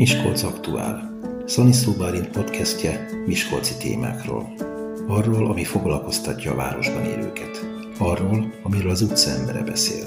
[0.00, 1.18] Miskolc Aktuál.
[1.46, 4.54] Szaniszló Bálint podcastje Miskolci témákról.
[5.08, 7.66] Arról, ami foglalkoztatja a városban élőket.
[7.98, 10.06] Arról, amiről az utca embere beszél.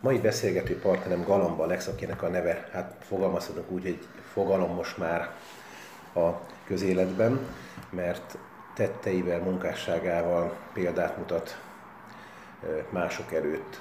[0.00, 3.98] Mai beszélgető partnerem Galamba Alex, akinek a neve, hát fogalmazhatunk úgy, hogy
[4.32, 5.34] fogalom most már
[6.14, 6.30] a
[6.66, 7.40] közéletben,
[7.90, 8.38] mert
[8.74, 11.60] tetteivel, munkásságával példát mutat
[12.90, 13.78] mások előtt.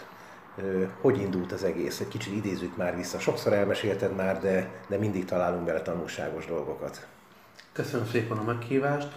[1.01, 1.99] Hogy indult az egész?
[1.99, 3.19] Egy kicsit idézzük már vissza.
[3.19, 7.07] Sokszor elmesélted már, de, de mindig találunk bele tanulságos dolgokat.
[7.71, 9.07] Köszönöm szépen a meghívást.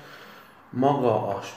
[0.70, 1.48] Maga az,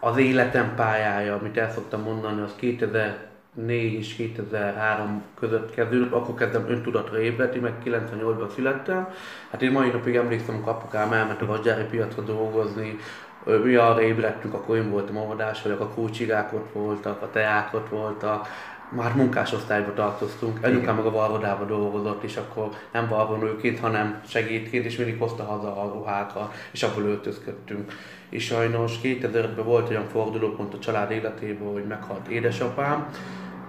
[0.00, 6.68] az életem pályája, amit el szoktam mondani, az 2004 és 2003 között kezdődött, akkor kezdtem
[6.68, 9.08] öntudatra ébredni, meg 98-ban születtem.
[9.50, 12.98] Hát én mai napig emlékszem, hogy apukám elment a vasgyári piacra dolgozni,
[13.44, 17.88] mi arra ébredtünk, akkor én voltam óvodás vagyok, a kulcsigák ott voltak, a teák ott
[17.88, 18.48] voltak,
[18.88, 24.96] már munkásosztályba tartoztunk, anyukám meg a varrodába dolgozott, és akkor nem varronőként, hanem segédként, és
[24.96, 27.92] mindig hozta haza a ruhákat, és abból öltözködtünk.
[28.28, 33.08] És sajnos 2005-ben volt olyan fordulópont a család életében, hogy meghalt édesapám,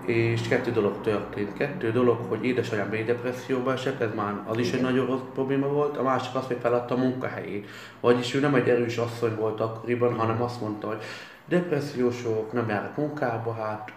[0.07, 1.53] és kettő dolog történt.
[1.53, 5.67] Kettő dolog, hogy édesanyám mély depresszióba esett, ez már az is egy nagyon rossz probléma
[5.67, 7.69] volt, a másik az, hogy feladta a munkahelyét.
[7.99, 11.01] Vagyis ő nem egy erős asszony volt akkoriban, hanem azt mondta, hogy
[11.45, 13.93] depressziósok, nem járnak munkába, hát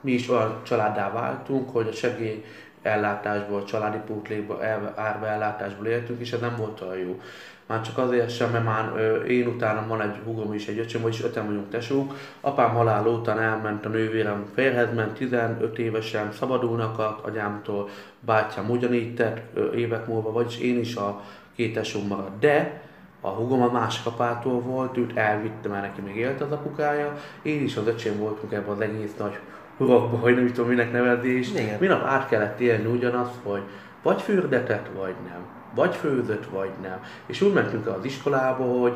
[0.00, 2.44] mi is olyan családdá váltunk, hogy a segély
[2.82, 4.62] ellátásból, családi pótlékból,
[4.94, 7.20] árva ellátásból éltünk, és ez nem volt olyan jó.
[7.68, 8.92] Már csak azért sem, mert már
[9.26, 12.14] én utána van egy húgom és egy öcsöm, vagyis öten vagyunk tesók.
[12.40, 17.88] Apám halál után elment a nővérem férhez, ment 15 évesen szabadulnak a agyámtól,
[18.20, 21.20] bátyám ugyanígy tett évek múlva, vagyis én is a
[21.56, 22.38] két tesóm maradt.
[22.38, 22.80] De
[23.20, 27.62] a húgom a másik apától volt, őt elvitte, mert neki még élt az apukája, én
[27.62, 29.38] is az öcsém voltunk ebben az egész nagy
[29.76, 31.48] hurokba, hogy nem tudom minek nevezni, és
[31.78, 33.62] minap át kellett élni ugyanazt, hogy
[34.02, 37.04] vagy fürdetett, vagy nem vagy főzött, vagy nem.
[37.26, 38.94] És úgy mentünk az iskolába, hogy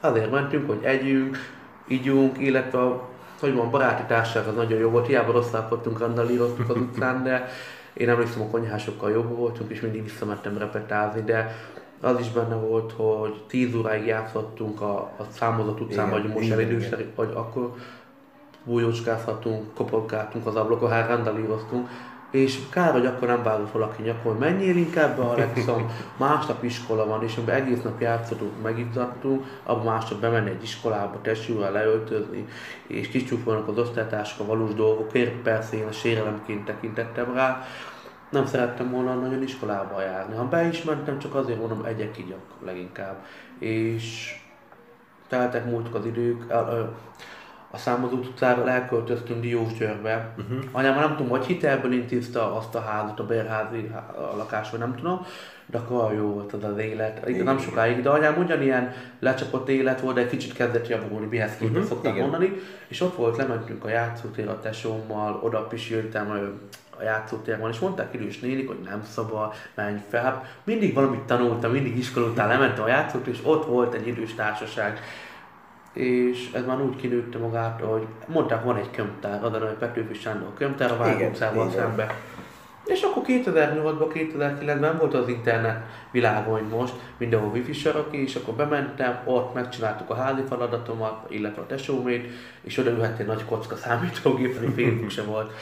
[0.00, 1.36] azért mentünk, hogy együnk,
[1.88, 3.08] ígyunk, illetve a
[3.40, 7.48] hogy mondjam, baráti társaság az nagyon jó volt, hiába rosszalkodtunk, randalíroztunk az utcán, de
[7.92, 11.56] én emlékszem, a konyhásokkal jobb voltunk, és mindig visszamentem repetázni, de
[12.00, 17.04] az is benne volt, hogy 10 óráig játszottunk a, a számozott utcán, vagy most elidőszer,
[17.14, 17.74] vagy akkor
[18.64, 21.88] bújócskázhatunk, kopogáltunk az ablakon, hát randalíroztunk,
[22.36, 27.06] és kár, hogy akkor nem vágott valaki nyakon, menjél inkább be a Alexon, másnap iskola
[27.06, 32.46] van, és amiben egész nap játszottunk, megizzadtunk, abban másnap bemenni egy iskolába, testjúval leöltözni,
[32.86, 37.66] és kicsúfolnak az osztálytársak a valós dolgokért, persze én a sérelemként tekintettem rá,
[38.30, 40.36] nem szerettem volna nagyon iskolába járni.
[40.36, 43.24] Ha be is mentem, csak azért mondom, egyek így leginkább.
[43.58, 44.34] És
[45.28, 46.50] teltek múltak az idők,
[47.76, 50.34] a számozó utcáról elköltöztünk Diósgyőrbe.
[50.38, 50.64] Uh-huh.
[50.72, 53.90] Anyám nem tudom, hogy hitelből intézte azt a házat, a bérházi
[54.36, 55.26] lakás, vagy nem tudom,
[55.66, 57.28] de akkor jó volt az az élet.
[57.28, 61.56] Igen, nem sokáig, de anyám ugyanilyen lecsapott élet volt, de egy kicsit kezdett javulni, mihez
[61.56, 61.88] képest uh-huh.
[61.88, 62.28] szoktam Igen.
[62.28, 62.52] mondani.
[62.88, 66.30] És ott volt, lementünk a játszótér a tesómmal, oda pisiltem,
[66.98, 70.44] a játszótérben, és mondták idős nénik, hogy nem szabad, menj fel.
[70.64, 75.00] Mindig valamit tanultam, mindig iskola után lementem a játszót, és ott volt egy idős társaság
[75.96, 80.14] és ez már úgy kinőtte magát, hogy mondták, van egy könyvtár, az a neve Petőfi
[80.14, 82.14] Sándor könyvtár a Vágócával szembe.
[82.84, 89.18] És akkor 2008-ban, 2009-ben volt az internet világon, most mindenhol wifi sarok, és akkor bementem,
[89.24, 92.32] ott megcsináltuk a házi feladatomat, illetve a tesómét,
[92.62, 95.52] és oda ülhettél nagy kocka számítógép, ami Facebook se volt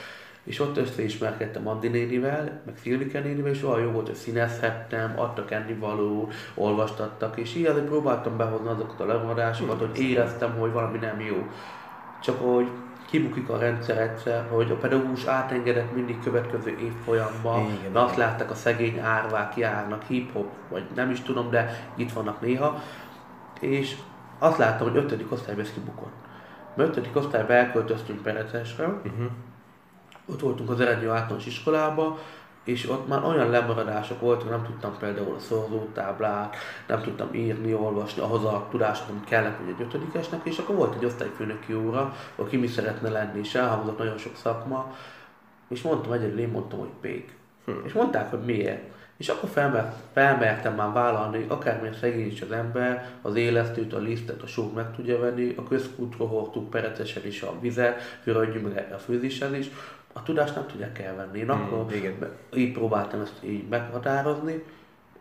[0.44, 5.50] és ott összeismerkedtem Andi nénivel, meg Szilvike nénivel, és olyan jó volt, hogy színezhettem, adtak
[5.50, 11.20] ennivaló, olvastattak, és így azért próbáltam behozni azokat a lemaradásokat, hogy éreztem, hogy valami nem
[11.20, 11.46] jó.
[12.22, 12.68] Csak hogy
[13.06, 18.50] kibukik a rendszer egyszer, hogy a pedagógus átengedett mindig következő évfolyamban, Igen, mert azt látták
[18.50, 22.82] a szegény árvák járnak, hip-hop, vagy nem is tudom, de itt vannak néha,
[23.60, 23.96] és
[24.38, 26.12] azt láttam, hogy ötödik osztályban ez kibukott.
[26.74, 29.30] Mert ötödik osztályban elköltöztünk Perecesre, uh-huh
[30.26, 32.18] ott voltunk az eredeti általános iskolába,
[32.64, 36.56] és ott már olyan lemaradások voltak, nem tudtam például a szorzótáblát,
[36.86, 40.94] nem tudtam írni, olvasni ahhoz a tudáshoz, amit kellett hogy egy ötödikesnek, és akkor volt
[40.94, 44.94] egy osztályfőnöki óra, aki mi szeretne lenni, és elhangzott nagyon sok szakma,
[45.68, 47.36] és mondtam egyedül, én mondtam, hogy pék.
[47.64, 47.72] Hm.
[47.84, 48.92] És mondták, hogy miért.
[49.16, 53.98] És akkor felmer, felmertem már vállalni, hogy akármilyen szegény is az ember, az élesztőt, a
[53.98, 58.92] lisztet, a sót meg tudja venni, a közkútról hordtuk perecesen is a vizet, főrögyünk meg
[58.92, 59.70] a főzésen is,
[60.16, 61.38] a tudást nem tudják elvenni.
[61.38, 62.14] Én hmm, akkor igen.
[62.54, 64.62] így próbáltam ezt így meghatározni,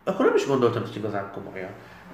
[0.04, 1.70] akkor nem is gondoltam ezt igazán komolyan.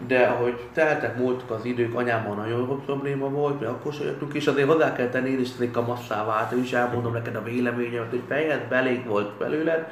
[0.06, 4.34] de ahogy teltek, múltak az idők, anyámmal nagyon rossz probléma volt, mi akkor se jöttünk,
[4.34, 8.10] és azért hozzá kell tenni, én is azért kamasszá vált, és elmondom neked a véleményemet,
[8.10, 9.88] hogy fejed belég volt belőled,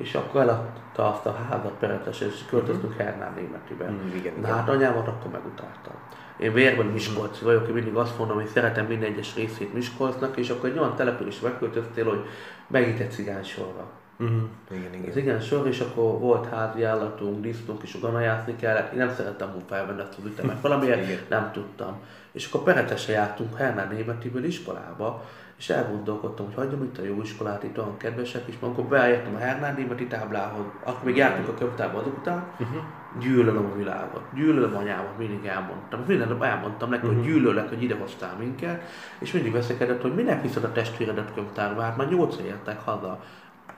[0.00, 3.90] és akkor eladta azt a házat peretes, és költöztünk Hernán németibe.
[3.90, 4.54] Mm, igen, Na igen.
[4.54, 5.94] hát anyámat akkor megutáltam.
[6.38, 10.50] Én vérben Miskolc vagyok, én mindig azt mondom, hogy szeretem minden egyes részét Miskolcnak, és
[10.50, 12.24] akkor egy olyan település megköltöztél, hogy
[12.66, 13.88] megint egy cigány sorra.
[14.16, 14.32] Mhm.
[14.70, 15.18] Igen, Az igen.
[15.18, 18.92] igen sor, és akkor volt házi állatunk, disznók, és ganajászni kellett.
[18.92, 21.18] Én nem szerettem volna felvenni ezt az ütemet, valamiért Igen.
[21.28, 21.96] nem tudtam.
[22.32, 25.24] És akkor Peretesre jártunk Hernán Németiből iskolába,
[25.60, 29.38] és elgondolkodtam, hogy hagyjam itt a jó iskolát, itt olyan kedvesek, és akkor beértem a
[29.38, 32.76] Hernán Németi táblához, akkor még jártunk a könyvtárba azok után, Mhm.
[33.20, 36.04] gyűlölöm a világot, gyűlölöm anyámat, mindig elmondtam.
[36.06, 38.82] Minden nap elmondtam neki, hogy gyűlölök, hogy ide hoztál minket,
[39.18, 43.20] és mindig veszekedett, hogy minek viszed a testvéredet könyvtárba, hát már nyolcra értek haza.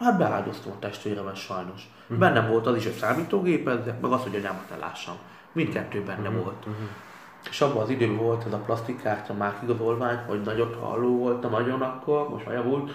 [0.01, 1.83] Hát beáldoztam a testvéremet sajnos.
[2.19, 5.15] Bennem volt az is, hogy számítógépezzek, meg az, hogy anyámat elássam.
[5.53, 6.67] Mindkettő benne volt.
[7.51, 11.81] És abban az időben volt ez a plastikkártya már igazolvány, hogy nagyot halló voltam nagyon
[11.81, 12.91] akkor, most már javult,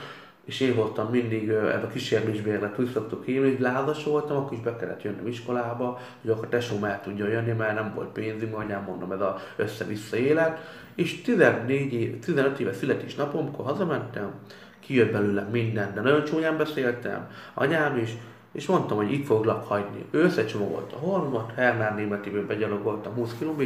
[0.48, 4.60] és én voltam mindig ez a kísérlésbérlet, úgy szoktuk hívni, hogy lázas voltam, akkor is
[4.60, 8.84] be kellett jönnöm iskolába, hogy akkor tesóm el tudja jönni, mert nem volt pénzünk, anyám
[8.84, 10.60] mondom, ez a össze-vissza élet.
[10.96, 14.32] És 14 év, 15 éves születésnapomkor hazamentem,
[14.80, 18.10] kijött belőlem minden, de nagyon csúnyán beszéltem, anyám is,
[18.58, 20.06] és mondtam, hogy itt foglak hagyni.
[20.12, 23.62] Ő összecsomagolt a hormat, Hernán Németiből begyalogoltam 20 km,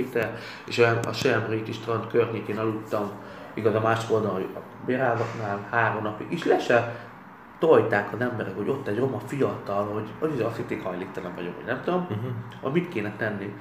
[0.66, 3.12] és a Selmréti strand környékén aludtam,
[3.54, 6.96] igaz a másik oldalon a bérázatnál három napig, és le se
[7.60, 11.66] tojták az emberek, hogy ott egy roma fiatal, hogy, hogy azt hitték hajléktalan vagyok, vagy
[11.66, 12.32] nem tudom, uh-huh.
[12.62, 13.54] hogy mit kéne tenni.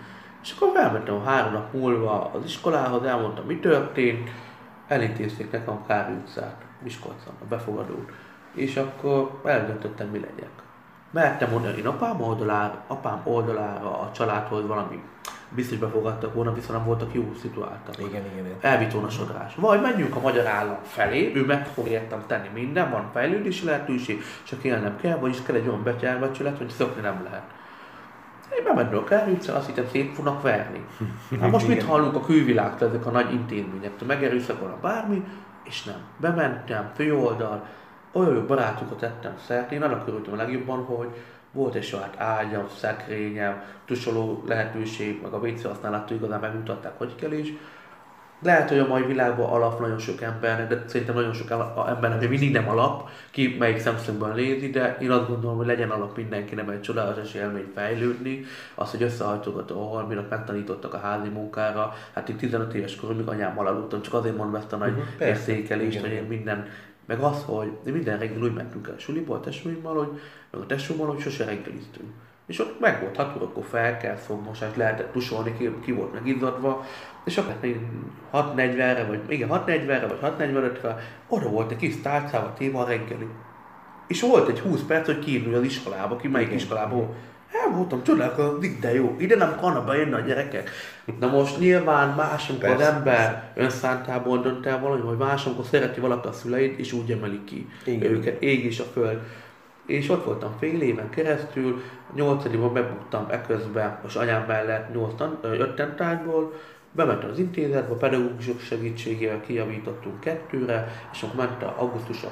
[0.43, 4.31] És akkor felmentem három nap múlva az iskolához, elmondtam, mi történt,
[4.87, 8.11] elintézték nekem Kári utcát, Miskolcon, a befogadót.
[8.55, 10.69] És akkor eldöntöttem, mi legyek.
[11.10, 15.02] Mertem mondani, én apám oldalára, apám oldalára a családhoz valami
[15.54, 17.98] biztos befogadtak volna, viszont nem voltak jó szituáltak.
[17.98, 18.56] Igen, igen, igen.
[18.60, 19.54] Elvitt volna sodrás.
[19.54, 24.22] Vagy menjünk a magyar állam felé, ő meg fog értem tenni minden, van fejlődési lehetőség,
[24.42, 27.42] csak élnem kell, vagyis kell egy olyan betyárbecsület, hogy szokni nem lehet.
[28.58, 30.84] Én bementem a Kárűce, azt hittem szét fognak verni.
[31.40, 31.88] Hát most mit Igen.
[31.88, 35.24] hallunk a külvilágtól, ezek a nagy intézményektől, megerőszakolna bármi,
[35.64, 35.98] és nem.
[36.16, 37.66] Bementem, főoldal,
[38.12, 41.08] olyan jó barátokat tettem szert, én annak örültem a legjobban, hogy
[41.52, 47.32] volt egy saját ágyam, szekrényem, tusoló lehetőség, meg a WC használattól igazán megmutatták, hogy kell
[47.32, 47.52] is.
[48.42, 51.50] Lehet, hogy a mai világban alap nagyon sok embernek, de szerintem nagyon sok
[51.88, 55.90] embernek még mindig nem alap, ki melyik szemszögből nézi, de én azt gondolom, hogy legyen
[55.90, 61.94] alap mindenkinek egy csodálatos élmény fejlődni, az, hogy összehajtogató a holminak megtanítottak a házi munkára,
[62.14, 65.52] hát én 15 éves koromig anyámmal aludtam, csak azért mondom ezt a nagy Mhm, persze,
[65.52, 66.66] érzékelést, igen, hogy én minden,
[67.10, 70.20] meg az, hogy mi minden reggel úgy mentünk el a suliból a tesóimmal, hogy,
[70.50, 72.08] meg a tesómmal, hogy sose reggeliztünk.
[72.46, 76.84] És ott meg volt 6 órakor fel kell fogmosás, lehetett tusolni, ki, ki volt megizzadva,
[77.24, 80.98] és akkor én 6.40-re, vagy igen, 6.40-re, vagy 6.45-re,
[81.28, 83.26] oda volt egy kis tárcával téma a reggeli.
[84.06, 86.58] És volt egy 20 perc, hogy kiírni az iskolába, ki melyik Igen.
[86.58, 87.14] iskolából.
[87.70, 90.70] El voltam, csodálkozom, de jó, ide nem kanna bejönni a gyerekek.
[91.20, 95.64] Na most nyilván más, amikor az Persze, ember önszántából dönt el valami, hogy más, amikor
[95.64, 98.11] szereti valaki a szüleit, és úgy emeli ki Igen.
[98.11, 99.19] őket, ég és a föld.
[99.87, 101.82] És ott voltam fél éven keresztül,
[102.14, 106.53] nyolcadikban bebuktam eközben, most anyám mellett nyolc tan- ö, öt tantárgyból,
[106.93, 112.31] bementem az intézetbe, pedagógusok segítségével kijavítottunk kettőre, és akkor ment a augusztus a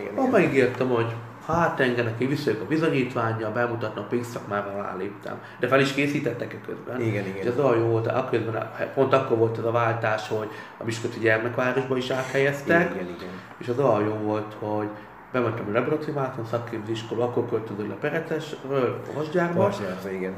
[0.00, 0.14] igen.
[0.14, 1.14] ahol megígértem, hogy
[1.46, 5.40] hát engem neki visszajök a bizonyítványjal, bemutatnak pénzszakmával ráléptem.
[5.60, 7.00] De fel is készítettek e közben.
[7.00, 7.52] Igen, És igen.
[7.52, 10.48] ez olyan jó volt, akközben, pont akkor volt ez a váltás, hogy
[10.78, 13.28] a Miskolci gyermekvárosba is áthelyeztek, Igen, igen.
[13.58, 14.88] és az olyan jó volt, hogy
[15.32, 20.34] bementem a Lebrocimáton szakképzésiskola, akkor költözök le Peretesről, Vasgyárba, Varsnyárza, igen.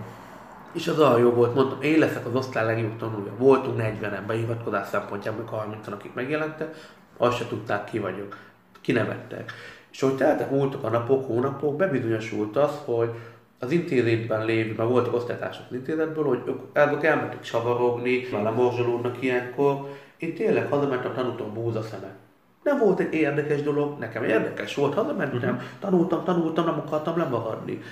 [0.72, 3.32] és az olyan jó volt, mondtam, én leszek az osztály legjobb tanulja.
[3.38, 6.74] Voltunk 40-en behivatkozás szempontjából, meg 30 akik megjelentek,
[7.16, 8.36] azt se tudták, ki vagyok.
[8.80, 9.52] Kinevettek.
[9.96, 13.10] És hogy teltek, múltak a napok, hónapok, bebizonyosult az, hogy
[13.58, 19.22] az intézetben lévő, mert voltak osztálytársak az intézetből, hogy ők, azok elmentek savarogni, már lemorzsolódnak
[19.22, 19.88] ilyenkor.
[20.16, 22.14] Én tényleg hazamentem, tanultam búzaszemet.
[22.62, 25.60] Nem volt egy érdekes dolog, nekem érdekes volt, hazamentem, uh-huh.
[25.80, 27.82] tanultam, tanultam, nem akartam lemaradni.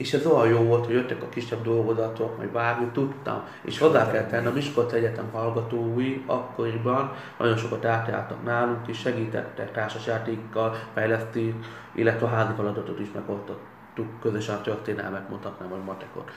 [0.00, 3.44] És ez olyan jó volt, hogy jöttek a kisebb dolgozatok, majd bármi tudtam.
[3.62, 9.72] És hozzá kell tenni, a Miskolc Egyetem hallgatói akkoriban nagyon sokat átjártak nálunk, és segítettek
[9.72, 11.54] társasjátékkal, fejleszték,
[11.94, 16.30] illetve a házi feladatot is megoldottuk, közösen a történelmet mondhatnám, vagy matekot.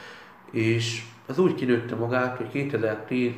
[0.52, 3.34] És ez úgy kinőtte magát, hogy 2010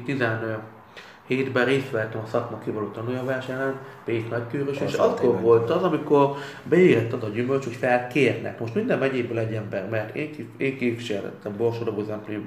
[1.27, 7.13] hétben részt vettem a szakma kivaló tanulóversenyen, Pék Nagykőrös, és akkor volt az, amikor beérett
[7.13, 8.59] az a gyümölcs, hogy felkérnek.
[8.59, 12.39] Most minden megyéből egy ember, mert én, kif- én képviseltem Borsodobozempli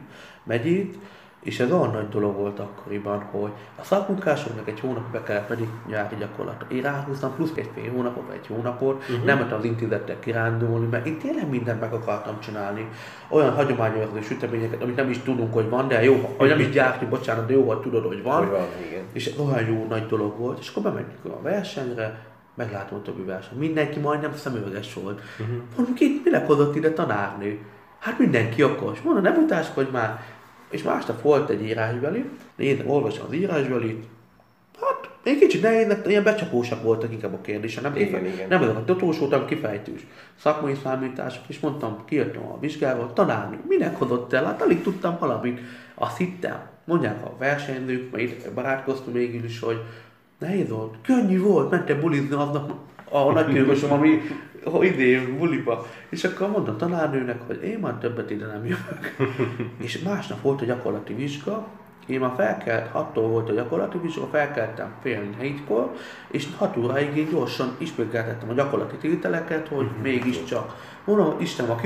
[0.45, 0.99] megyét,
[1.43, 5.69] és ez olyan nagy dolog volt akkoriban, hogy a szakmunkásoknak egy hónap be kellett menni
[5.87, 6.67] nyári gyakorlatra.
[6.71, 9.25] Én ráhúztam plusz egy fél hónapot, vagy egy hónapot, uh-huh.
[9.25, 12.89] nem mentem az intézettel kirándulni, mert én tényleg mindent meg akartam csinálni.
[13.29, 17.07] Olyan hagyományos süteményeket, amit nem is tudunk, hogy van, de jó, vagy nem is gyártni,
[17.07, 18.39] bocsánat, de jó, hogy tudod, hogy van.
[18.39, 19.03] Hogy van, igen.
[19.13, 23.23] És ez olyan jó nagy dolog volt, és akkor bementünk a versenyre, meglátom a többi
[23.23, 23.59] verseny.
[23.59, 25.21] Mindenki majdnem szemüveges volt.
[25.41, 25.57] Uh-huh.
[25.77, 27.59] Mondom, ki, minek hozott ide tanárnő?
[27.99, 29.01] Hát mindenki okos.
[29.01, 30.21] Mondom, nem utáskodj már.
[30.71, 32.25] És másnap volt egy írásbeli,
[32.57, 34.05] én olvasom az írásbelit,
[34.81, 38.49] hát egy kicsit nehéznek, ilyen becsapósak voltak inkább a kérdése, nem, Igen, kife- igen.
[38.49, 40.07] nem azok a totós voltam, kifejtős.
[40.39, 44.45] Szakmai számítások, és mondtam, kijöttem a vizsgáról, tanárnő, minek hozott el?
[44.45, 45.61] Hát alig tudtam valamit.
[45.95, 49.83] Azt hittem, mondják a versenyzők, mert itt barátkoztunk végül is, hogy
[50.39, 52.73] nehéz volt, könnyű volt, mentem bulizni aznap
[53.11, 54.21] a nagykörgösöm, ami
[54.81, 55.87] idén buliba.
[56.09, 59.17] És akkor mondtam tanárnőnek, hogy én már többet ide nem jövök.
[59.85, 61.67] és másnap volt a gyakorlati vizsga,
[62.07, 65.93] én már felkelt, 6 volt a gyakorlati vizsga, felkeltem fél hétkor,
[66.31, 70.75] és 6 óráig én gyorsan ismételtettem a gyakorlati tételeket, hogy mégiscsak.
[71.05, 71.77] Mondom, Isten, a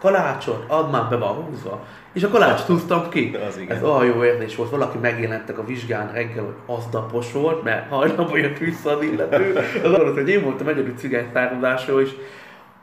[0.00, 1.84] kalácsot, add már be van húzva.
[2.12, 3.36] És a kalácsot húztam ki.
[3.48, 3.76] Az igen.
[3.76, 4.70] Ez olyan jó érzés volt.
[4.70, 9.56] Valaki megjelentek a vizsgán reggel, hogy az napos volt, mert hajnalban jött vissza az illető.
[9.84, 12.10] Az arra, hogy én voltam egyedül cigány származásról, és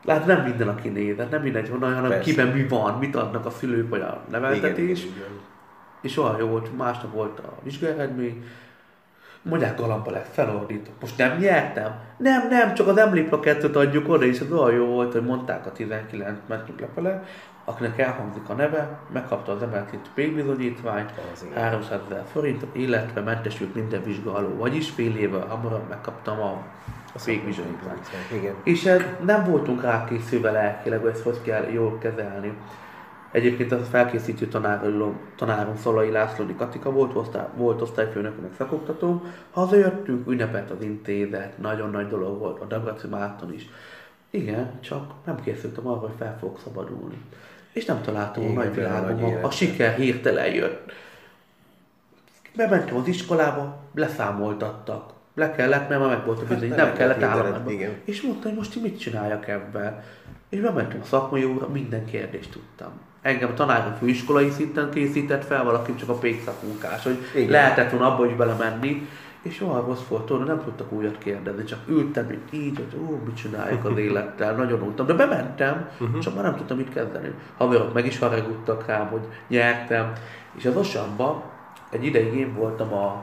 [0.06, 2.30] Lát, nem minden, aki nézett, nem mindegy honnan, hanem Persze.
[2.30, 5.02] kiben mi van, mit adnak a szülők vagy a neveltetés.
[5.02, 5.28] Igen, igen.
[6.00, 8.44] És olyan jó volt, másnap volt a vizsgaeredmény,
[9.48, 10.94] mondják galamba lett, felordítok.
[11.00, 11.94] Most nem nyertem?
[12.16, 15.72] Nem, nem, csak az emlékplakettet adjuk oda, és az olyan jó volt, hogy mondták a
[15.72, 17.24] 19 metrük lefele,
[17.64, 21.62] akinek elhangzik a neve, megkapta az emeltét pénzbizonyítványt, Az igen.
[21.62, 24.54] 300 ezer forint, illetve mentesült minden vizsga alól.
[24.54, 26.62] Vagyis fél évvel hamarabb megkaptam a
[27.24, 28.08] pénzbizonyítványt.
[28.32, 28.54] Igen.
[28.62, 28.92] És
[29.24, 32.52] nem voltunk rákészülve lelkileg, hogy ezt hogy kell jól kezelni.
[33.30, 39.32] Egyébként az felkészítő tanárom, tanárom Szalai Lászlóni Katika volt, osztály, volt osztályfőnök, meg szakoktatóm.
[39.50, 43.68] Hazajöttünk, ünnepelt az intézet, nagyon nagy dolog volt, a Dabraci Márton is.
[44.30, 47.20] Igen, csak nem készültem arra, hogy fel fogok szabadulni.
[47.72, 49.44] És nem találtam a Igen, nagy tényleg nagy világomban.
[49.44, 50.92] A siker hirtelen jött.
[52.56, 55.12] Bementem az iskolába, leszámoltattak.
[55.34, 57.70] Le kellett, mert már meg volt a bizony, Hát nem nem kellett mindenet, állományba.
[57.70, 57.92] igen.
[58.04, 60.02] És mondta, hogy most mit csináljak ebben.
[60.48, 62.90] És bementem a szakmai óra, minden kérdést tudtam.
[63.26, 67.50] Engem a tanárom főiskolai szinten készített fel, valaki csak a pékszakmunkás, hogy Igen.
[67.50, 69.08] lehetett volna abba is belemenni.
[69.42, 73.20] És olyan rossz volt tőle, nem tudtak újat kérdezni, csak ültem itt így, hogy ó,
[73.24, 75.06] mit csináljuk az élettel, nagyon untam.
[75.06, 76.18] De bementem, uh-huh.
[76.18, 77.32] csak már nem tudtam mit kezdeni.
[77.56, 80.12] Haverok meg is haragudtak rám, hogy nyertem.
[80.56, 81.50] És az Osamba
[81.90, 83.22] egy ideig én voltam a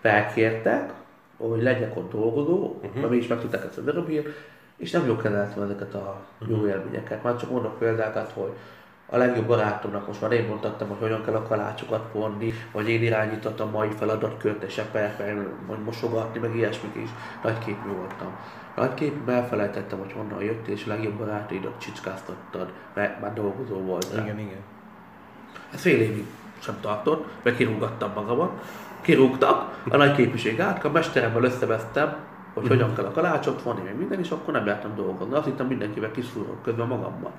[0.00, 0.92] felkértek,
[1.36, 2.94] hogy legyek ott dolgozó, uh-huh.
[2.94, 4.26] mert mi is megtudták ezt a darabért,
[4.76, 7.22] és nem jól kezeltem ezeket a jó élményeket.
[7.22, 8.52] Már csak mondok példákat, hogy
[9.12, 13.02] a legjobb barátomnak most már én mondtam, hogy hogyan kell a kalácsokat vonni, vagy én
[13.02, 14.80] irányítottam mai feladatkört, és
[15.66, 17.08] vagy mosogatni, meg ilyesmik is.
[17.42, 18.36] Nagyképű voltam.
[18.76, 24.22] Nagyképű elfelejtettem, hogy honnan jöttél, és a legjobb barátaidat csicskáztattad, mert már dolgozó voltál.
[24.22, 24.60] Igen, igen.
[25.72, 26.26] Ez fél évig
[26.58, 28.50] sem tartott, mert kirúgattam magamat.
[29.00, 32.16] Kirúgtak, a nagy képviség át, a mesteremmel összevesztem,
[32.54, 35.34] hogy hogyan kell a kalácsot vonni, meg minden, és akkor nem jártam dolgozni.
[35.34, 37.32] Azt hittem mindenkivel kiszúrok közben magammal.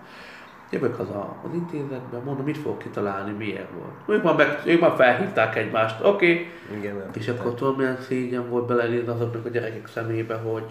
[0.74, 4.18] Jövök haza az intézetbe, mondom, mit fogok kitalálni, miért volt.
[4.18, 6.78] Ők már, meg, ők már felhívták egymást, oké, okay.
[6.78, 10.64] Igen, és akkor tudom, milyen szégyen volt belenézni azoknak a gyerekek szemébe, hogy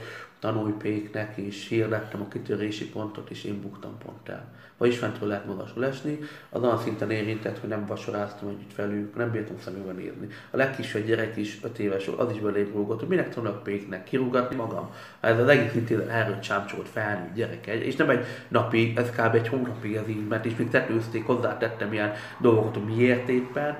[0.43, 4.45] tanulj péknek, és hirdettem a kitörési pontot, és én buktam pont el.
[4.77, 6.19] Vagyis fentről lehet magasul esni,
[6.51, 10.29] az olyan szinten érintett, hogy nem vacsoráztam együtt velük, nem bírtam szemébe nézni.
[10.51, 14.57] A legkisebb gyerek is, 5 éves az is belém rúgott, hogy minek tanulok péknek, kirúgatni
[14.57, 14.91] magam.
[15.21, 17.67] Ez az egész intézet erről csámcsolt felnőtt gyerek.
[17.67, 19.35] És nem egy napi, ez kb.
[19.35, 23.77] egy hónapig ez így, mert és még tetőzték, hozzátettem ilyen dolgokat, hogy miért éppen,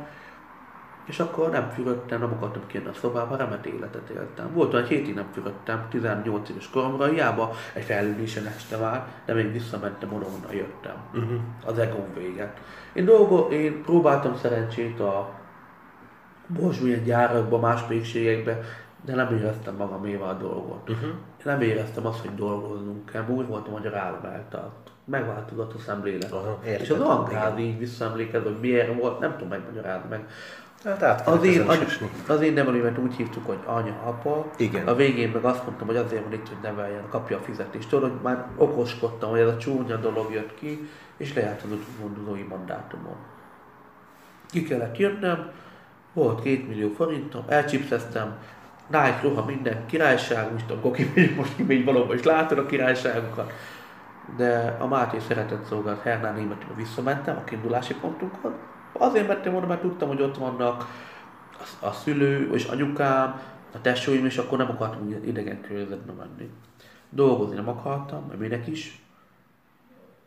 [1.05, 4.53] és akkor nem fürödtem, nem akartam kijönni a szobába, remet életet éltem.
[4.53, 9.53] Volt olyan hétig nem fürödtem, 18 éves koromra, hiába egy fejlődésen este már, de még
[9.53, 10.97] visszamentem oda, onnan jöttem.
[11.15, 11.41] Uh-huh.
[11.67, 12.61] Az egóm véget.
[12.93, 15.41] Én, dolgo, én próbáltam szerencsét a
[16.47, 18.61] Borsmilyen gyárakba, más pékségekbe,
[19.05, 20.91] de nem éreztem magaméval a dolgot.
[20.91, 21.11] Uh-huh.
[21.45, 23.25] Nem éreztem azt, hogy dolgoznunk kell.
[23.29, 24.91] Úgy voltam, hogy a rálom eltart.
[25.05, 26.33] Megváltozott a szemlélet.
[26.33, 30.27] Aha, és az gáz így visszaemlékez, hogy miért volt, nem tudom megmagyarázni meg.
[30.85, 32.11] Hát át Az én, ezen any, esni.
[32.29, 34.51] az én nevelőmet úgy hívtuk, hogy anya, apa.
[34.57, 34.89] Igen.
[34.89, 37.89] A végén meg azt mondtam, hogy azért van itt, hogy neveljen, kapja a fizetést.
[37.89, 42.43] Tudod, hogy már okoskodtam, hogy ez a csúnya dolog jött ki, és lejárt az útmondozói
[42.43, 43.17] mandátumon.
[44.51, 45.51] Ki kellett jönnöm,
[46.13, 48.37] volt két millió forintom, elcsipszeztem,
[48.87, 53.53] Nike, roha minden királyság, most tudom, ki most kimegy valóban, és látod a királyságokat.
[54.37, 58.55] De a Máté szeretett szolgált Hernán németbe visszamentem a kiindulási pontunkon.
[58.93, 60.87] Azért mentem oda, mert tudtam, hogy ott vannak
[61.81, 63.41] a, a szülő és anyukám,
[63.75, 66.51] a tesóim, és akkor nem akartam idegen környezetbe menni.
[67.11, 69.01] Dolgozni nem akartam, mert minek is.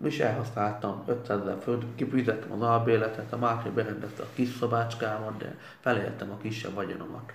[0.04, 5.58] És elhasználtam 500 ezer föld, kifizettem az albéletet, a Máté berendezte a kis szobácskámat, de
[5.80, 7.34] feléltem a kisebb vagyonomat.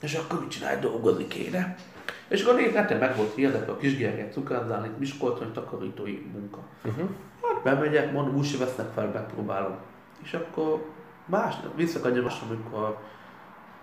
[0.00, 1.76] És akkor mit csinálj, dolgozni kéne.
[2.28, 6.58] És akkor négy hete meg volt hirdetve a kisgyereket cukázzálni, Miskolcon, takarítói munka.
[6.84, 7.08] Uh-huh.
[7.42, 9.76] Hát bemegyek, mondom, úgy vesznek fel, megpróbálom.
[10.22, 10.84] És akkor
[11.26, 12.98] másnap visszakadjam azt, amikor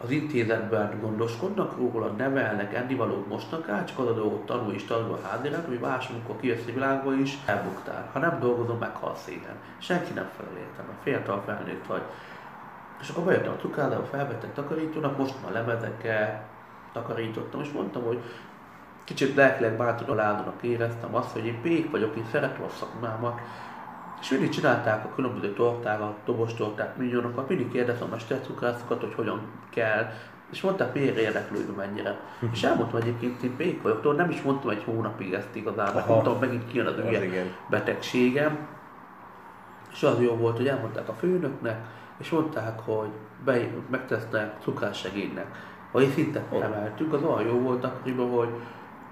[0.03, 5.13] az intézetben gondoskodnak róla, nevelnek, ennivalót mosnak át, csak az a dolgot tanul és tanul
[5.13, 8.09] a háttérben, hogy más, amikor kijössz a világba is, elbuktál.
[8.13, 9.55] Ha nem dolgozom, meghalsz szépen.
[9.77, 12.01] Senki nem felel értem, a fiatal felnőtt vagy.
[13.01, 16.43] És akkor bejöttem a cukádába, felvettem takarítónak, most már lemezekkel
[16.93, 18.19] takarítottam, és mondtam, hogy
[19.03, 23.39] kicsit lelkileg bátoraládónak éreztem azt, hogy én pék vagyok, én szeretem a szakmámat,
[24.21, 30.11] és mindig csinálták a különböző tortákat, dobostortát, minyonokat, mindig kérdeztem a mestercukrászokat, hogy hogyan kell,
[30.51, 32.19] és mondták, miért érdeklődöm mennyire.
[32.39, 32.51] Mhm.
[32.53, 36.67] és elmondtam egyébként, én pék vagyok, nem is mondtam egy hónapig ezt igazából, mondtam, megint
[36.67, 38.67] kijön az ügye betegségem.
[39.91, 41.77] És az jó volt, hogy elmondták a főnöknek,
[42.17, 43.09] és mondták, hogy
[43.45, 43.57] be,
[43.89, 45.45] megtesznek cukrássegédnek.
[45.91, 46.63] Vagy szintet oh.
[46.63, 48.49] emeltünk, az olyan jó volt akkoriban, hogy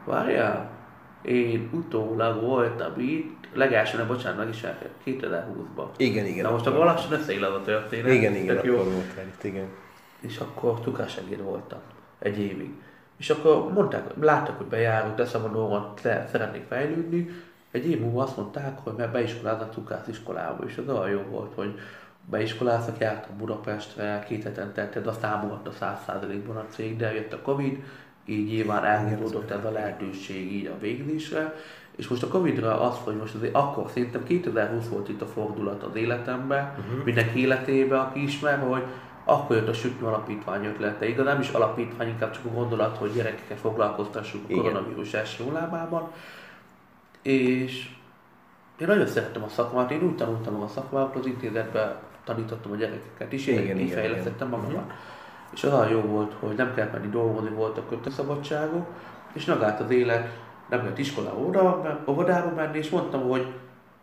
[0.06, 0.70] várjál,
[1.28, 4.64] én utólag voltam itt, legelső, nem bocsánat, meg is
[5.06, 5.88] 2020-ban.
[5.98, 6.44] Igen, igen.
[6.44, 8.14] Na most akkor lassan összeillad a történet.
[8.14, 8.76] Igen, igen, akkor jó.
[8.76, 9.68] volt itt, igen.
[10.20, 11.80] És akkor cukrássegéd voltam
[12.20, 12.72] egy évig.
[13.18, 17.30] És akkor mondták, láttak, hogy bejárunk, teszem a dolgot, szeretnék fejlődni.
[17.72, 21.54] Egy év múlva azt mondták, hogy mert beiskoláznak cukrász iskolába, és az olyan jó volt,
[21.56, 21.80] hogy
[22.30, 27.84] beiskoláztak, jártam Budapestre, két heten tetted, azt támogatta 100%-ban a cég, de jött a Covid,
[28.30, 31.56] így nyilván elhíródott ez a lehetőség így a végzésre,
[31.96, 35.84] és most a Covid-ra az, hogy most azért akkor szerintem 2020 volt itt a fordulat
[35.84, 37.04] az életemben, uh-huh.
[37.06, 38.84] mindenki életébe, aki ismer, hogy
[39.24, 41.08] akkor jött a sütni alapítvány ötlete.
[41.08, 46.12] Igaz, nem is alapítvány, inkább csak a gondolat, hogy gyerekeket foglalkoztassuk a koronavírus első lábában.
[47.22, 47.90] És
[48.80, 53.34] én nagyon szerettem a szakmát, én úgy tanultam a szakmát, az intézetben tanítottam a gyerekeket
[53.34, 54.74] is, én kifejlesztettem magamat.
[54.74, 54.92] Uh-huh.
[55.54, 58.86] És olyan jó volt, hogy nem kell menni dolgozni, voltak kötőszabadságok,
[59.34, 60.28] és megállt az élet,
[60.70, 61.72] nem kellett iskolába
[62.08, 63.48] óvodába menni, és mondtam, hogy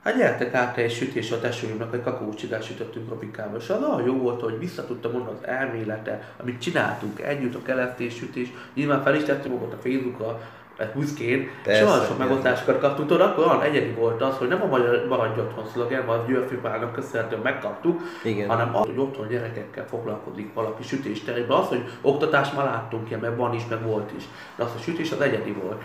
[0.03, 3.57] hát gyertek át egy sütés a tesóimnak, egy kakaócsigát sütöttünk Robikába.
[3.57, 7.63] És az olyan jó volt, hogy vissza tudtam mondani az elmélete, amit csináltunk együtt, a
[7.63, 10.41] kelesztés sütés, nyilván fel is tettünk magat a Facebookra,
[10.79, 14.63] hát büszkén, és olyan sok megoldásokat kaptunk, tudod, akkor olyan egyedi volt az, hogy nem
[14.63, 18.49] a magyar maradj otthon szlogen, vagy Györfi Pálnak köszönhetően megkaptuk, Igen.
[18.49, 21.59] hanem az, hogy otthon gyerekekkel foglalkozik valaki sütés terében.
[21.59, 24.25] Az, hogy oktatás már láttunk ilyen, mert van is, meg volt is.
[24.57, 25.83] De az, hogy sütés az egyedi volt.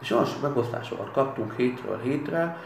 [0.00, 2.56] És olyan sok megosztásokat kaptunk hétről hétre,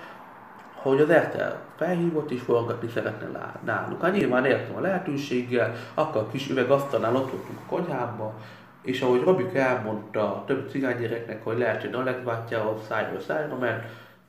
[0.83, 4.03] hogy az RTL felhívott és forgatni szeretne náluk.
[4.03, 8.35] Hát nyilván értem a lehetőséggel, akkor a kis üvegasztalnál ott voltunk a konyhába,
[8.83, 13.83] és ahogy Robik elmondta több cigánygyereknek, hogy lehet, hogy bátyjához szájról szájra mert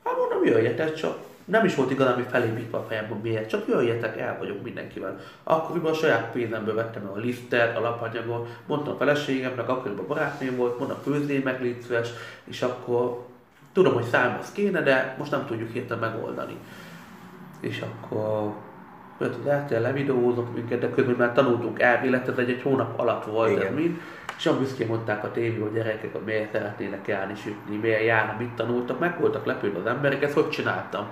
[0.04, 1.18] hát mondom, jöjjetek csak.
[1.46, 5.20] Nem is volt igazán, ami felépítve a fejemben miért, csak jöjjetek, el vagyok mindenkivel.
[5.44, 10.78] Akkoriban a saját pénzemből vettem a lisztet, a lapanyagot, mondtam a feleségemnek, akkoriban barátném volt,
[10.78, 12.10] mondtam főzzé meg, légy szíves,
[12.44, 13.26] és akkor
[13.74, 16.58] tudom, hogy számhoz kéne, de most nem tudjuk hirtelen megoldani.
[17.60, 18.54] És akkor
[19.20, 23.66] az RTL, levideózok minket, de közben már tanultunk elméletet, egy, egy hónap alatt volt Igen.
[23.66, 24.00] ez mind
[24.42, 28.40] és olyan büszkén mondták a tévé, hogy gyerekek, hogy miért szeretnének járni sütni, miért járnak,
[28.40, 31.08] mit tanultak, meg voltak lepődve az emberek, ezt hogy csináltam.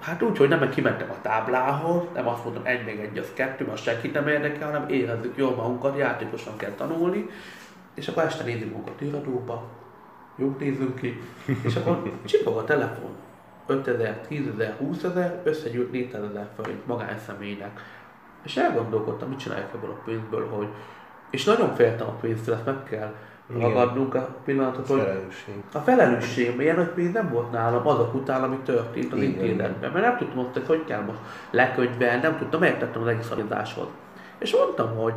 [0.00, 3.66] Hát úgy, hogy nem kimentem a táblához, nem azt mondom, egy még egy, az kettő,
[3.66, 7.26] mert senkit nem érdekel, hanem érezzük jól magunkat, játékosan kell tanulni,
[7.94, 9.68] és akkor este nézzük magunkat iradóba,
[10.36, 11.20] jók nézzünk ki,
[11.64, 13.10] és akkor csipog a telefon.
[13.66, 17.80] 5000, 10 ezer, 20 ezer, összegyűlt 400 ezer forint magánszemélynek.
[18.42, 20.68] És elgondolkodtam, mit csinálják ebből a pénzből, hogy
[21.30, 23.14] és nagyon féltem a pénztől, ezt meg kell
[23.58, 25.54] ragadnunk a pillanatot, hogy felelősség.
[25.72, 30.04] a felelősség, ilyen nagy pénz nem volt nálam azok után, ami történt az intézetben, mert
[30.04, 31.18] nem tudtam hogy hogy kell most
[31.50, 33.86] lekönyvelni, nem tudtam, megtettem az egész adáshoz.
[34.38, 35.14] És mondtam, hogy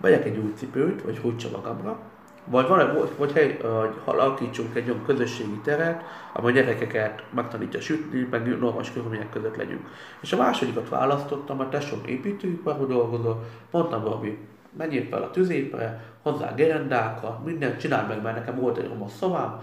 [0.00, 1.98] vegyek egy új cipőt, vagy húgysa magamra,
[2.44, 7.80] vagy, van, vagy, vagy hely, uh, alakítsunk egy olyan közösségi teret, ahol a gyerekeket megtanítja
[7.80, 9.88] sütni, meg normális körülmények között legyünk.
[10.20, 13.34] És a másodikat választottam, a tesóm építőiparban dolgozó,
[13.70, 14.38] mondtam valami
[14.76, 19.60] menjél fel a tüzépre, hozzá gerendákat, mindent csinál meg, mert nekem volt egy romos szobám,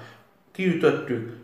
[0.52, 1.38] kiütöttük,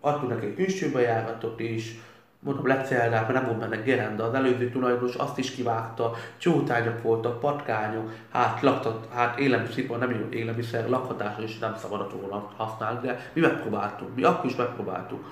[0.00, 1.98] adtunk neki egy külső bejáratot is,
[2.38, 7.40] mondom, leceldák, mert nem volt benne gerenda, az előző tulajdonos azt is kivágta, csótányok voltak,
[7.40, 13.30] patkányok, hát, laktat, hát élelmiszer, nem jó élelmiszer, lakhatásra is nem szabadott volna használni, de
[13.32, 15.24] mi megpróbáltuk, mi akkor is megpróbáltuk.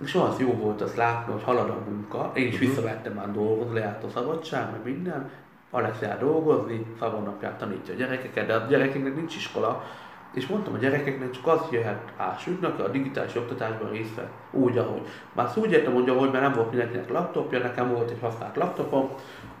[0.00, 2.68] És az jó volt azt látni, hogy halad a munka, én is uh-huh.
[2.68, 5.30] visszavettem már dolgozni, lejárt a szabadság, meg minden,
[5.70, 9.84] Alex jár dolgozni, szabadnapját tanítja a gyerekeket, de a gyerekeknek nincs iskola,
[10.34, 14.20] és mondtam a gyerekeknek, csak az jöhet ásütnek a digitális oktatásban részt.
[14.50, 15.02] Úgy, ahogy.
[15.32, 19.08] Már úgy értem, hogy ahogy mert nem volt mindenkinek laptopja, nekem volt egy használt laptopom.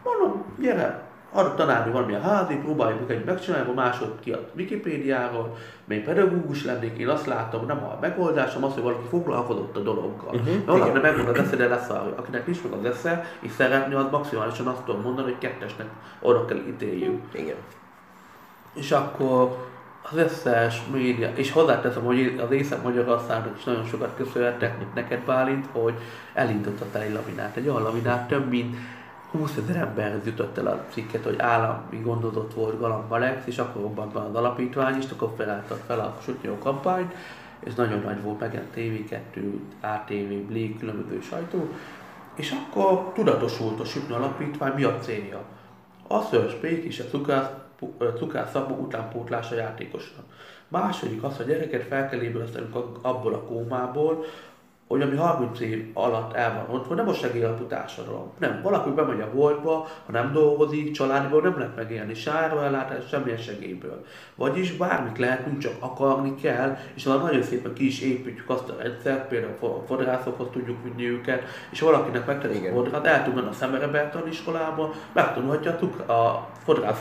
[0.04, 5.56] Mondom, gyere, arra tanárni valamilyen házi, próbáljuk meg egy megcsinálni, a másod ki a Wikipédiáról,
[5.84, 10.34] még pedagógus lennék, én azt látom, nem a megoldásom az, hogy valaki foglalkozott a dologgal.
[10.34, 13.50] Uh-huh, mhm, valakinek megvan az esze, de lesz a, akinek nincs meg az esze, és
[13.50, 15.86] szeretni, az maximálisan azt tudom mondani, hogy kettesnek
[16.20, 17.20] oda kell ítéljük.
[17.32, 17.56] Igen.
[18.74, 19.68] És akkor
[20.02, 25.94] az összes média, és hozzáteszem, hogy az Észak-Magyarországnak is nagyon sokat köszönhetek neked Bálint, hogy
[26.34, 28.76] elindított egy laminát, egy olyan laminát, több mint
[29.30, 33.82] 20 ezer emberhez jutott el a cikket, hogy állami gondozott volt Galamb Alex, és akkor
[33.82, 37.14] robbant az alapítvány, és akkor felálltak fel a Sutnyó kampányt,
[37.60, 41.68] és nagyon nagy volt megint TV2, ATV, Blik, különböző sajtó,
[42.34, 45.42] és akkor tudatosult a Sütni Alapítvány, mi a célja.
[46.08, 47.50] A spék és a cukrász
[48.18, 50.24] cukrászabba utánpótlása játékosan.
[50.68, 54.24] Második az, hogy a gyereket fel kell ébresztenünk abból a kómából,
[54.90, 58.32] hogy ami 30 év alatt el van ott, nem a segélyalapú társadalom.
[58.38, 63.38] Nem, valaki bemegy a boltba, ha nem dolgozik, családból nem lehet megélni, sárva ellátás, semmilyen
[63.38, 64.04] segélyből.
[64.34, 68.76] Vagyis bármit lehetünk, csak akarni kell, és az nagyon szépen ki is építjük azt a
[68.82, 73.48] rendszert, például a fodrászokhoz tudjuk vinni őket, és valakinek megtetszik a fodrát, el tud menni
[73.48, 76.48] a Szemerebertan iskolába, megtanulhatja a, a
[76.92, 76.96] fodrász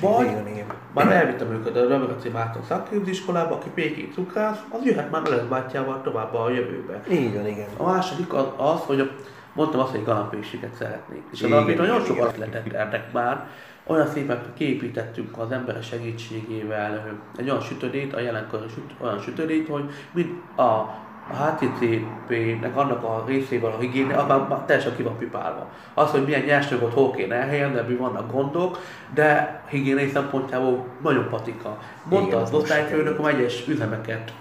[0.00, 0.66] Vagy igen, igen.
[0.94, 6.34] már elvittem őket a Römerci Márton szakképzésiskolába, aki péki cukrász, az jöhet már melezbátyjával tovább
[6.34, 7.02] a jövőbe.
[7.10, 7.68] Így van, igen.
[7.76, 9.10] A második az, az hogy
[9.52, 11.22] mondtam azt, hogy galambésiket szeretnék.
[11.32, 13.46] És az alapító nagyon sok ötletet ernek már,
[13.86, 19.90] olyan szépen kiépítettünk az emberek segítségével egy olyan sütödét, a jelenkor süt, olyan sütödét, hogy
[20.12, 25.70] mind a a HTTP-nek annak a részével a higiéne, abban már teljesen ki van pipálva.
[25.94, 28.78] Az, hogy milyen nyersanyagot hol kéne elhelyezni, ebben vannak gondok,
[29.14, 31.78] de higiéniai szempontjából nagyon patika.
[32.04, 34.32] Mondta Igen, az osztályfőnök, hogy egyes üzemeket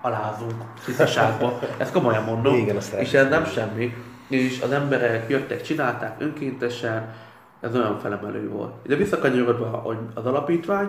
[0.00, 1.58] alázunk tisztaságba.
[1.76, 2.54] Ezt komolyan mondom.
[2.54, 3.94] Igen, és ez nem semmi.
[4.28, 7.14] És az emberek jöttek, csinálták önkéntesen,
[7.60, 8.72] ez olyan felemelő volt.
[8.82, 10.88] De visszakanyarodva, az alapítvány,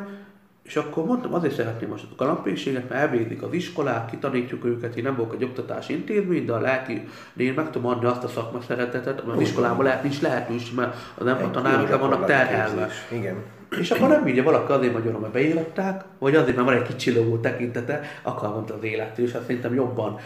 [0.68, 5.04] és akkor mondtam, azért szeretném most a galambészséget, mert elvégzik az iskolát, kitanítjuk őket, én
[5.04, 8.28] nem vagyok egy oktatási intézmény, de a lelki, de én meg tudom adni azt a
[8.28, 12.90] szakma szeretetet, mert az iskolában lehet, nincs lehetőség, mert az nem a tanárok vannak terhelve.
[13.12, 13.36] Igen.
[13.80, 17.14] És akkor nem így, valaki azért magyarul, mert beíratták, vagy azért, mert van egy kicsi
[17.14, 20.20] logó tekintete, akkor mondta az élet, és hát szerintem jobban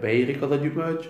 [0.00, 1.08] beérik az a gyümölcs,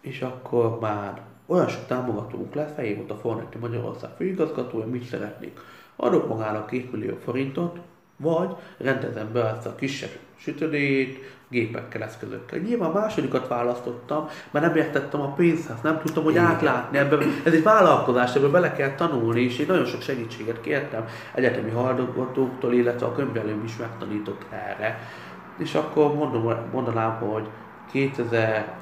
[0.00, 5.60] és akkor már olyan sok támogatónk lesz, fejé volt a Fornetti Magyarország főigazgatója, mit szeretnék
[5.96, 7.78] adok magának 2 millió forintot,
[8.16, 12.58] vagy rendezem be ezt a kisebb sütődét, gépekkel, eszközökkel.
[12.58, 17.20] Nyilván a másodikat választottam, mert nem értettem a pénzhez, nem tudtam, hogy átlátni ebben.
[17.44, 21.04] Ez egy vállalkozás, ebből bele kell tanulni, és én nagyon sok segítséget kértem
[21.34, 24.98] egyetemi hallgatóktól, illetve a könyvelőm is megtanított erre.
[25.58, 27.48] És akkor mondom, mondanám, hogy
[27.90, 28.74] 2000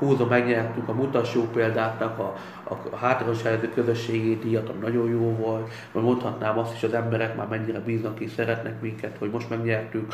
[0.00, 5.36] húzom, megnyertük a Mutassó példáknak a, a, a hátrányos helyzetű közösségi díjat, ami nagyon jó
[5.36, 9.50] volt, vagy mondhatnám azt is, az emberek már mennyire bíznak és szeretnek minket, hogy most
[9.50, 10.12] megnyertük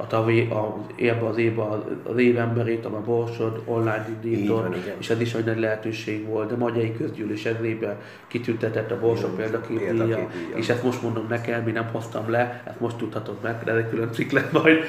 [0.00, 5.10] a tavé, a, ebbe az évben az, az év emberét, a Borsod online indított, és
[5.10, 10.68] ez is egy nagy lehetőség volt, de Magyai Közgyűlés ezében kitüntetett a Borsod példaképdíja, és
[10.68, 13.88] ezt most mondom nekem, mi nem hoztam le, ezt most tudhatod meg, de ez egy
[13.88, 14.84] külön cikk lesz majd,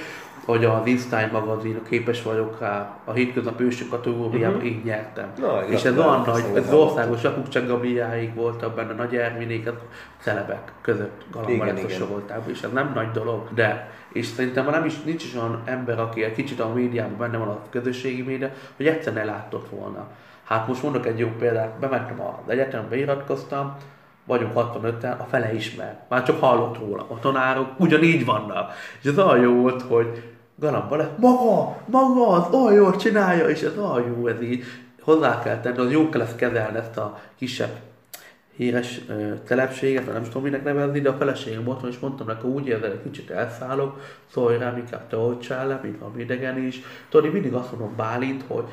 [0.50, 4.72] hogy a Winstein magazin, képes vagyok rá, a hétköznap ősök kategóriában uh-huh.
[4.72, 5.32] így nyertem.
[5.38, 9.74] Na, és ez olyan nagy, ez országos, Jakub Gabiáig voltak benne, Nagy Erminék, ez
[10.22, 15.24] celebek között galambaletos voltál, és ez nem nagy dolog, de és szerintem nem is, nincs
[15.24, 19.14] is olyan ember, aki egy kicsit a médiában benne van a közösségi média, hogy egyszer
[19.14, 20.08] ne látott volna.
[20.44, 23.76] Hát most mondok egy jó példát, bementem az egyetembe, beiratkoztam,
[24.26, 26.00] vagyunk 65-en, a fele ismer.
[26.08, 27.06] Már csak hallott róla.
[27.10, 28.74] A tanárok ugyanígy vannak.
[29.02, 33.62] És ez olyan jó volt, hogy Galamba le, maga, maga, az olyan jól csinálja, és
[33.62, 34.64] ez olyan jó, ez így
[35.02, 37.80] hozzá kell tenni, az jó kell ezt kezelni, ezt a kisebb
[38.56, 42.48] híres ö, telepséget, nem tudom minek nevezni, de a feleségem ott van, és mondtam neki,
[42.48, 44.00] úgy érzed, egy kicsit elszállok,
[44.32, 46.82] szólj rám, inkább te olcsál le, mint van idegen is.
[47.10, 48.64] Tudod, én mindig azt mondom Bálint, hogy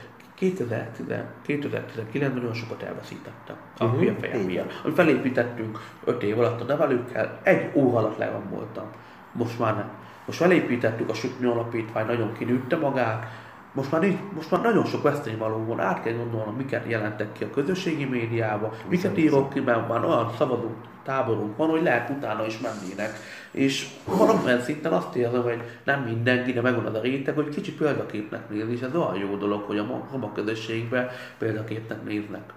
[0.40, 4.01] 2019-ben nagyon sokat elveszítettem a uh-huh.
[4.01, 4.72] hülyefejem miatt.
[4.85, 8.90] Amit felépítettünk 5 év alatt a nevelőkkel, egy óra alatt le voltam.
[9.37, 9.90] Most már nem.
[10.27, 13.27] Most felépítettük a Sütni Alapítvány, nagyon kinőtte magát,
[13.72, 17.44] most már, így, most már nagyon sok vesztényvaló van, át kell gondolnom, miket jelentek ki
[17.44, 22.46] a közösségi médiába, miket írok ki, mert már olyan szabadunk táborunk van, hogy lehet utána
[22.46, 23.12] is mennének.
[23.51, 27.77] És valamilyen szinten azt érzem, hogy nem mindenki, de megvan az a réteg, hogy kicsit
[27.77, 32.53] példaképnek nézni, és ez olyan jó dolog, hogy a roma közösségben példaképnek néznek.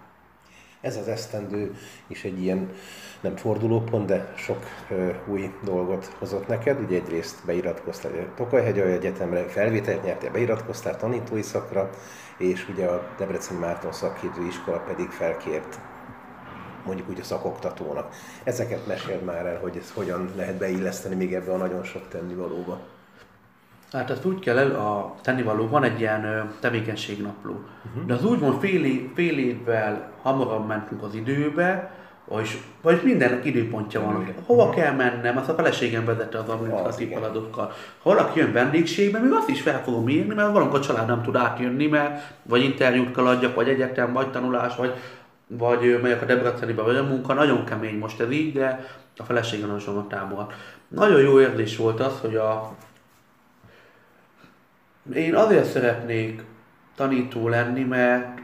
[0.81, 1.75] Ez az esztendő
[2.07, 2.69] is egy ilyen
[3.21, 6.79] nem fordulópont, de sok ö, új dolgot hozott neked.
[6.79, 11.89] Ugye egyrészt beiratkoztál a Tokajhegy Egyetemre, felvételt nyertél, beiratkoztál tanítói szakra,
[12.37, 15.79] és ugye a Debreceni Márton szakképző iskola pedig felkért
[16.85, 18.15] mondjuk úgy a szakoktatónak.
[18.43, 22.98] Ezeket mesél már el, hogy ez hogyan lehet beilleszteni még ebbe a nagyon sok tennivalóba.
[23.91, 27.53] Hát ezt úgy kell el, a tennivaló, van egy ilyen tevékenységnapló.
[27.53, 28.05] Uh-huh.
[28.05, 31.91] De az úgy van fél, év, fél évvel hamarabb mentünk az időbe,
[32.41, 34.21] és, vagy mindennek időpontja van.
[34.21, 34.35] Igen.
[34.45, 34.81] Hova uh-huh.
[34.81, 37.65] kell mennem, azt a feleségem vezette az administratív feladatokkal.
[38.01, 41.21] Ha valaki jön vendégségbe, még azt is fel fogom írni, mert valamikor a család nem
[41.21, 44.93] tud átjönni, mert vagy interjút kell adjak, vagy egyetem, vagy tanulás, vagy,
[45.47, 47.33] vagy megyek a Debrecenibe, vagy a munka.
[47.33, 48.85] Nagyon kemény most ez így, de
[49.17, 50.53] a feleségem nagyon sokat támogat.
[50.87, 52.75] Nagyon jó érzés volt az, hogy a
[55.13, 56.43] én azért szeretnék
[56.95, 58.39] tanító lenni, mert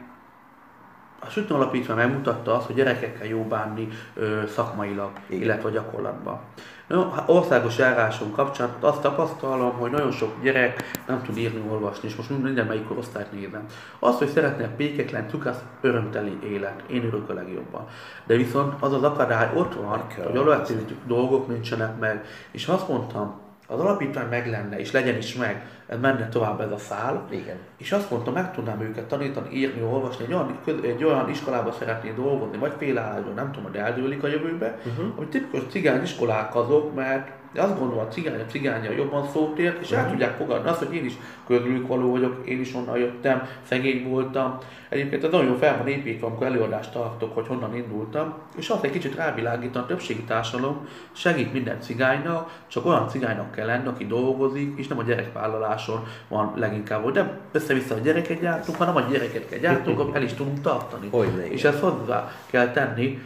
[1.20, 5.42] a Sütő Alapítvány megmutatta azt, hogy gyerekekkel jó bánni ö, szakmailag, Igen.
[5.42, 6.40] illetve gyakorlatban.
[6.86, 12.16] No, országos járáson kapcsán azt tapasztalom, hogy nagyon sok gyerek nem tud írni, olvasni, és
[12.16, 13.66] most minden melyik korosztályt nézem.
[13.98, 16.82] Azt, hogy szeretne pékek lenni, cukász, örömteli élet.
[16.86, 17.86] Én örülök a legjobban.
[18.26, 22.24] De viszont az az akadály ott van, hogy alapvető dolgok nincsenek meg.
[22.50, 25.66] És azt mondtam, az alapítvány meg lenne, és legyen is meg,
[26.00, 27.26] menne tovább ez a szál.
[27.30, 27.56] Igen.
[27.76, 32.10] És azt mondta, meg tudnám őket tanítani, írni, olvasni, egy olyan, egy olyan iskolába szeretné
[32.10, 35.12] dolgozni, vagy félállásban, nem tudom, hogy eldőlik a jövőbe, uh-huh.
[35.16, 39.58] ami tipikus cigány iskolák azok, mert de azt gondolom, a cigány, a cigánya jobban szót
[39.58, 40.10] ért, és el mhm.
[40.10, 41.12] tudják fogadni azt, hogy én is
[41.46, 44.58] közülük való vagyok, én is onnan jöttem, szegény voltam.
[44.88, 48.90] Egyébként ez nagyon fel van építve, amikor előadást tartok, hogy honnan indultam, és azt egy
[48.90, 54.78] kicsit rávilágítan, a többségi társadalom segít minden cigánynak, csak olyan cigánynak kell lenni, aki dolgozik,
[54.78, 59.48] és nem a gyerekvállaláson van leginkább, hogy nem össze-vissza a gyereket gyártunk, hanem a gyereket
[59.48, 61.08] kell gyártunk, amit el is tudunk tartani.
[61.10, 63.18] Hogy és ezt hozzá kell tenni,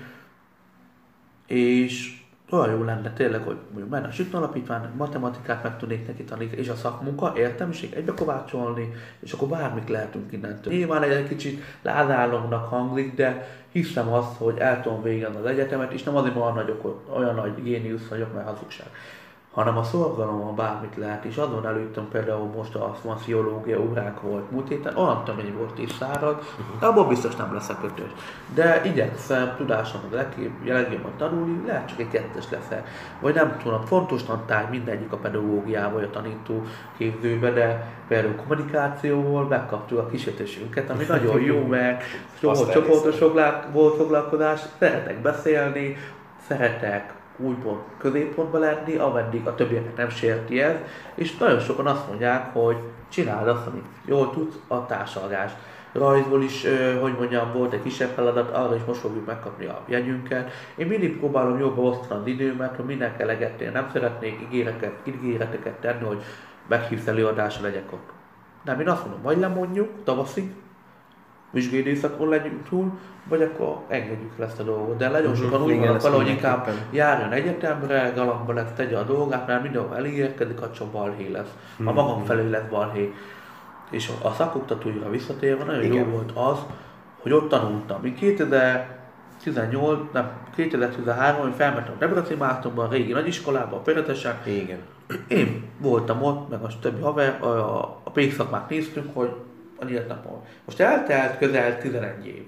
[1.46, 2.19] és
[2.52, 6.60] olyan jó lenne tényleg, hogy mondjuk menne a Sütn Alapítvány, matematikát meg tudnék neki tanítani,
[6.60, 10.72] és a szakmunka, értelmiség egybe kovácsolni, és akkor bármit lehetünk innentől.
[10.72, 16.02] Nyilván egy kicsit lázálomnak hangzik, de hiszem azt, hogy el tudom végezni az egyetemet, és
[16.02, 18.86] nem azért, mert olyan nagy, olyan nagy géniusz vagyok, mert hazugság
[19.54, 24.68] hanem a szorgalomban bármit lehet, és azon előttem például most a sziológia órák volt múlt
[24.68, 26.42] héten, olyan tömény volt és szárad,
[26.80, 28.10] de abból biztos nem lesz a kötős.
[28.54, 30.18] De igyekszem tudásom az
[30.64, 32.68] legjobban tanulni, lehet csak egy kettes lesz
[33.20, 36.62] Vagy nem tudom, fontos tantárgy mindegyik a pedagógiával, vagy a tanító
[36.96, 42.02] képzőbe, de például kommunikációval megkaptuk a kísértésünket, ami nagyon jó, mert
[42.40, 43.18] csoportos
[43.72, 45.96] volt foglalkozás, szeretek beszélni,
[46.48, 50.76] szeretek újból középpontba lenni, ameddig a többieket nem sérti ez,
[51.14, 52.76] és nagyon sokan azt mondják, hogy
[53.08, 55.56] csináld azt, amit jól tudsz, a társalgást.
[55.92, 56.66] Rajzból is,
[57.00, 60.50] hogy mondjam, volt egy kisebb feladat, arra is most fogjuk megkapni a jegyünket.
[60.74, 63.70] Én mindig próbálom jobban osztani az időmet, hogy mindenki elegettél.
[63.70, 66.22] Nem szeretnék ígéreteket, ígéreteket tenni, hogy
[66.68, 68.08] meghívsz előadásra legyek ott.
[68.64, 70.52] Nem, én azt mondom, vagy lemondjuk tavaszig,
[71.50, 74.96] vizsgai időszakon legyünk túl, vagy akkor engedjük le ezt a dolgot.
[74.96, 75.40] De nagyon mhm.
[75.42, 80.62] sokan úgy vannak valahogy inkább járjon egyetemre, galamba lesz, tegye a dolgát, mert mindenhol elérkedik,
[80.62, 81.54] a csak balhé lesz.
[81.78, 81.94] A mhm.
[81.94, 83.14] magam felé lesz balhé.
[83.90, 85.96] És a szakoktatóira visszatérve nagyon Igen.
[85.96, 86.58] jó volt az,
[87.22, 88.04] hogy ott tanultam.
[88.04, 94.34] Én 2018, nem, 2013 hogy felmentem a Debrecen Mártonban, a régi nagyiskolába, a Peretesen.
[94.44, 94.78] Igen.
[95.28, 99.30] Én voltam ott, meg a többi haver, a, a pékszakmát néztünk, hogy
[99.80, 100.42] a nyílt napon.
[100.64, 102.42] Most eltelt közel 11 év.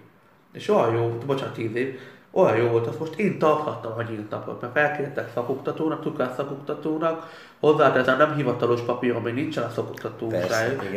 [0.53, 4.31] És olyan jó, bocsánat, 10 év, olyan jó volt, azt most én tarthattam a nyílt
[4.31, 10.29] napot, mert felkértek szakoktatónak, tudkás szakoktatónak, hozzáteszem nem hivatalos papír, ami nincsen a szakoktató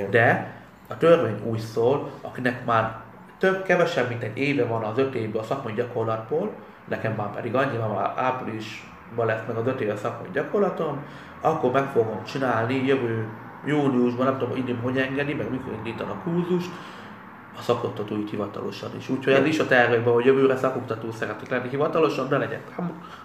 [0.09, 0.53] de
[0.87, 2.99] a törvény úgy szól, akinek már
[3.37, 6.51] több, kevesebb, mint egy éve van az öt évben a szakmai gyakorlatból,
[6.87, 11.05] nekem már pedig annyi, már áprilisban lesz meg az öt éve szakmai gyakorlatom,
[11.41, 13.27] akkor meg fogom csinálni jövő
[13.65, 16.69] júniusban, nem tudom, idén hogy engedi, meg mikor indítanak kurzust,
[17.57, 19.09] a szakoktatói hivatalosan is.
[19.09, 22.75] Úgyhogy ez is a tervekben, hogy jövőre szakoktató szeretnék lenni hivatalosan, de legyenek,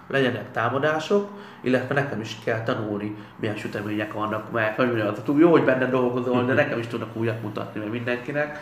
[0.07, 1.29] legyenek támadások,
[1.61, 6.45] illetve nekem is kell tanulni, milyen sütemények vannak, mert mondjam, az jó, hogy benne dolgozol,
[6.45, 8.59] de nekem is tudnak újat mutatni, mert mindenkinek.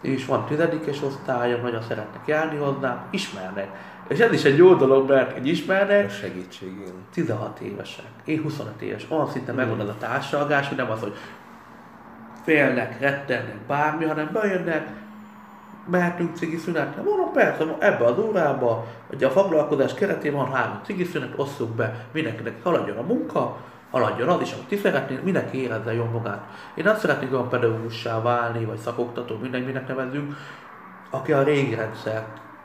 [0.00, 3.68] És van tizedikes osztályom, nagyon szeretnek járni hozzám, ismernek.
[4.10, 6.06] És ez is egy jó dolog, mert egy ismernek.
[6.06, 6.68] A segítség,
[7.12, 11.14] 16 évesek, én 25 éves, olyan szinte megvan az a társadalás, hogy nem az, hogy
[12.44, 14.88] félnek, rettennek, bármi, hanem bejönnek,
[15.90, 17.02] mehetünk cigi szünetre?
[17.02, 22.06] Mondom, persze, ebbe az órába, hogy a foglalkozás keretében van három cigi szünet, osszuk be,
[22.12, 23.56] mindenkinek haladjon a munka,
[23.90, 26.44] haladjon az is, amit ti szeretnél, mindenki érezze jól magát.
[26.74, 30.36] Én nem szeretnék olyan pedagógussá válni, vagy szakoktató, mindenkinek nevezünk,
[31.10, 31.74] aki a régi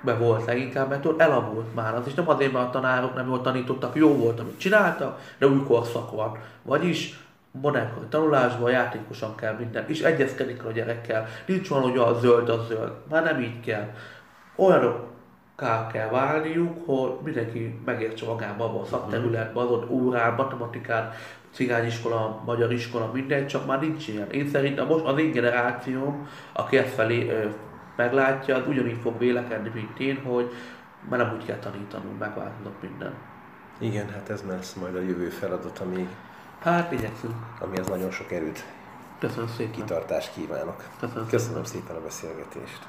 [0.05, 3.27] rendszerbe volt leginkább, mert ott elavult már az, és nem azért, mert a tanárok nem
[3.27, 6.37] jól tanítottak, jó volt, amit csináltak, de új korszak van.
[6.61, 7.19] Vagyis
[7.51, 11.27] modern tanulásban játékosan kell minden, és egyezkedik a gyerekkel.
[11.45, 12.91] Nincs van, hogy a zöld a zöld.
[13.09, 13.89] Már nem így kell.
[14.55, 15.13] Olyanok
[15.91, 21.11] kell válniuk, hogy mindenki megértse magában abban a szakterületben, azon órán, matematikán,
[21.51, 24.29] cigányiskola, magyar iskola, mindegy, csak már nincs ilyen.
[24.31, 27.49] Én szerintem most az én generációm, aki ezt felé
[27.95, 30.51] meglátja, az ugyanígy fog vélekedni, mint én, hogy
[31.09, 33.13] mert nem úgy kell tanítanunk, megváltozott minden.
[33.77, 36.07] Igen, hát ez lesz majd a jövő feladat, ami,
[36.59, 37.33] Hát igyekszünk.
[37.59, 38.63] amihez nagyon sok erőt,
[39.19, 39.71] Köszönöm szépen.
[39.71, 40.83] kitartást kívánok.
[40.99, 42.87] Köszönöm Köszönöm szépen a beszélgetést.